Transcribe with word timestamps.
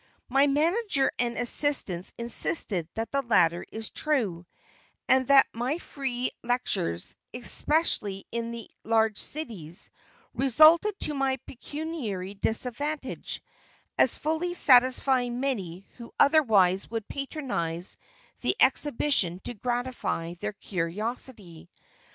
My 0.29 0.47
manager 0.47 1.11
and 1.19 1.37
assistants 1.37 2.11
insist 2.17 2.69
that 2.69 3.11
the 3.11 3.21
latter 3.21 3.63
is 3.71 3.91
true, 3.91 4.47
and 5.07 5.27
that 5.27 5.45
my 5.53 5.77
free 5.77 6.31
lectures, 6.41 7.15
especially 7.35 8.25
in 8.31 8.49
the 8.49 8.67
large 8.83 9.19
cities, 9.19 9.91
result 10.33 10.83
to 11.01 11.13
my 11.13 11.37
pecuniary 11.45 12.33
disadvantage, 12.33 13.43
as 13.95 14.17
fully 14.17 14.55
satisfying 14.55 15.39
many 15.39 15.85
who 15.97 16.11
otherwise 16.19 16.89
would 16.89 17.07
patronize 17.07 17.95
the 18.39 18.55
exhibition 18.59 19.39
to 19.43 19.53
gratify 19.53 20.33
their 20.33 20.53
curiosity. 20.53 21.69